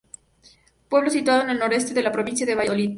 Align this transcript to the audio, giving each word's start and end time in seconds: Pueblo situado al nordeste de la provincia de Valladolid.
Pueblo 0.89 1.11
situado 1.11 1.43
al 1.43 1.59
nordeste 1.59 1.93
de 1.93 2.01
la 2.01 2.11
provincia 2.11 2.43
de 2.43 2.55
Valladolid. 2.55 2.89